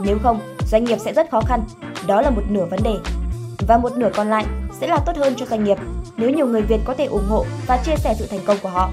Nếu 0.01 0.19
không, 0.23 0.41
doanh 0.71 0.85
nghiệp 0.85 0.99
sẽ 0.99 1.13
rất 1.13 1.31
khó 1.31 1.41
khăn. 1.41 1.63
Đó 2.07 2.23
là 2.23 2.31
một 2.31 2.43
nửa 2.49 2.65
vấn 2.65 2.81
đề. 2.83 2.95
Và 3.69 3.79
một 3.79 3.97
nửa 3.97 4.11
còn 4.15 4.31
lại 4.31 4.45
sẽ 4.81 4.87
là 4.87 4.99
tốt 5.07 5.17
hơn 5.17 5.35
cho 5.37 5.47
doanh 5.47 5.65
nghiệp 5.65 5.79
nếu 6.17 6.31
nhiều 6.31 6.47
người 6.47 6.63
Việt 6.63 6.81
có 6.85 6.95
thể 6.95 7.05
ủng 7.05 7.29
hộ 7.29 7.45
và 7.67 7.79
chia 7.85 7.97
sẻ 7.97 8.15
sự 8.19 8.27
thành 8.31 8.41
công 8.47 8.57
của 8.63 8.69
họ. 8.69 8.91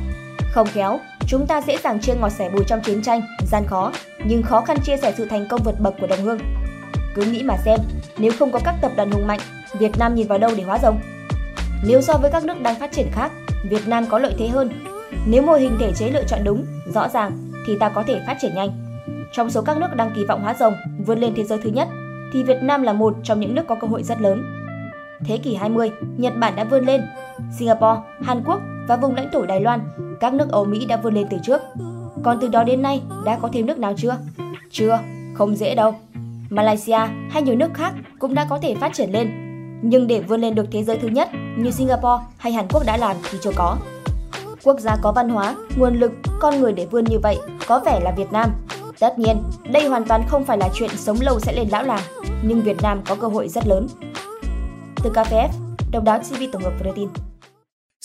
Không 0.51 0.67
khéo, 0.67 0.99
chúng 1.27 1.47
ta 1.47 1.61
dễ 1.61 1.77
dàng 1.83 1.99
chia 1.99 2.13
ngọt 2.13 2.29
sẻ 2.29 2.49
bùi 2.49 2.63
trong 2.67 2.81
chiến 2.81 3.01
tranh, 3.03 3.21
gian 3.51 3.63
khó, 3.67 3.91
nhưng 4.27 4.43
khó 4.43 4.61
khăn 4.61 4.77
chia 4.83 4.97
sẻ 4.97 5.13
sự 5.17 5.25
thành 5.25 5.45
công 5.49 5.61
vượt 5.63 5.79
bậc 5.79 5.93
của 6.01 6.07
đồng 6.07 6.21
hương. 6.21 6.39
Cứ 7.15 7.23
nghĩ 7.23 7.43
mà 7.43 7.57
xem, 7.57 7.79
nếu 8.17 8.31
không 8.39 8.51
có 8.51 8.59
các 8.65 8.75
tập 8.81 8.91
đoàn 8.97 9.11
hùng 9.11 9.27
mạnh, 9.27 9.39
Việt 9.79 9.91
Nam 9.99 10.15
nhìn 10.15 10.27
vào 10.27 10.37
đâu 10.37 10.51
để 10.57 10.63
hóa 10.63 10.79
rồng? 10.81 10.99
Nếu 11.87 12.01
so 12.01 12.13
với 12.21 12.31
các 12.31 12.43
nước 12.43 12.61
đang 12.61 12.79
phát 12.79 12.91
triển 12.91 13.07
khác, 13.11 13.31
Việt 13.69 13.87
Nam 13.87 14.05
có 14.09 14.19
lợi 14.19 14.33
thế 14.37 14.47
hơn 14.47 14.69
nếu 15.25 15.41
mô 15.41 15.53
hình 15.53 15.77
thể 15.79 15.93
chế 15.93 16.09
lựa 16.09 16.23
chọn 16.23 16.39
đúng, 16.43 16.65
rõ 16.93 17.07
ràng 17.09 17.31
thì 17.67 17.77
ta 17.79 17.89
có 17.89 18.03
thể 18.03 18.21
phát 18.27 18.37
triển 18.41 18.55
nhanh. 18.55 18.69
Trong 19.31 19.49
số 19.49 19.61
các 19.61 19.77
nước 19.77 19.95
đang 19.95 20.11
kỳ 20.15 20.25
vọng 20.25 20.41
hóa 20.41 20.55
rồng 20.59 20.73
vươn 21.05 21.19
lên 21.19 21.33
thế 21.35 21.43
giới 21.43 21.59
thứ 21.63 21.69
nhất, 21.69 21.87
thì 22.33 22.43
Việt 22.43 22.57
Nam 22.61 22.83
là 22.83 22.93
một 22.93 23.15
trong 23.23 23.39
những 23.39 23.55
nước 23.55 23.63
có 23.67 23.75
cơ 23.75 23.87
hội 23.87 24.03
rất 24.03 24.21
lớn. 24.21 24.43
Thế 25.25 25.37
kỷ 25.37 25.55
20, 25.55 25.91
Nhật 26.17 26.33
Bản 26.37 26.55
đã 26.55 26.63
vươn 26.63 26.85
lên, 26.85 27.01
Singapore, 27.59 28.01
Hàn 28.21 28.43
Quốc 28.45 28.61
và 28.87 28.95
vùng 28.95 29.15
lãnh 29.15 29.31
thổ 29.31 29.45
Đài 29.45 29.61
Loan, 29.61 29.79
các 30.19 30.33
nước 30.33 30.49
Âu 30.49 30.65
Mỹ 30.65 30.85
đã 30.85 30.97
vươn 30.97 31.13
lên 31.13 31.27
từ 31.29 31.37
trước. 31.43 31.61
Còn 32.27 32.39
từ 32.41 32.47
đó 32.47 32.63
đến 32.63 32.81
nay 32.81 33.01
đã 33.25 33.37
có 33.41 33.49
thêm 33.53 33.65
nước 33.65 33.79
nào 33.79 33.93
chưa? 33.97 34.17
Chưa, 34.71 34.99
không 35.33 35.55
dễ 35.55 35.75
đâu. 35.75 35.95
Malaysia 36.49 36.99
hay 37.29 37.41
nhiều 37.41 37.55
nước 37.55 37.73
khác 37.73 37.93
cũng 38.19 38.33
đã 38.33 38.47
có 38.49 38.59
thể 38.61 38.75
phát 38.75 38.93
triển 38.93 39.11
lên. 39.11 39.29
Nhưng 39.83 40.07
để 40.07 40.21
vươn 40.21 40.41
lên 40.41 40.55
được 40.55 40.65
thế 40.71 40.83
giới 40.83 40.97
thứ 40.97 41.07
nhất 41.07 41.29
như 41.57 41.71
Singapore 41.71 42.23
hay 42.37 42.53
Hàn 42.53 42.67
Quốc 42.69 42.83
đã 42.85 42.97
làm 42.97 43.15
thì 43.31 43.37
chưa 43.41 43.51
có. 43.55 43.77
Quốc 44.63 44.79
gia 44.79 44.95
có 45.01 45.11
văn 45.11 45.29
hóa, 45.29 45.55
nguồn 45.77 45.99
lực, 45.99 46.11
con 46.39 46.61
người 46.61 46.73
để 46.73 46.85
vươn 46.85 47.03
như 47.03 47.19
vậy 47.19 47.37
có 47.67 47.79
vẻ 47.85 47.99
là 48.03 48.11
Việt 48.17 48.31
Nam. 48.31 48.49
Tất 48.99 49.19
nhiên, 49.19 49.37
đây 49.71 49.87
hoàn 49.87 50.05
toàn 50.05 50.23
không 50.27 50.45
phải 50.45 50.57
là 50.57 50.69
chuyện 50.73 50.89
sống 50.97 51.17
lâu 51.21 51.39
sẽ 51.39 51.53
lên 51.53 51.67
lão 51.71 51.83
làng, 51.83 52.03
nhưng 52.43 52.61
Việt 52.61 52.81
Nam 52.81 53.01
có 53.07 53.15
cơ 53.15 53.27
hội 53.27 53.47
rất 53.47 53.67
lớn. 53.67 53.87
Từ 55.03 55.09
KPF, 55.09 55.49
Độc 55.91 56.03
đáo 56.03 56.19
TV 56.19 56.43
tổng 56.51 56.63
hợp 56.63 56.73
Protein. 56.79 56.95
tin. 56.95 57.26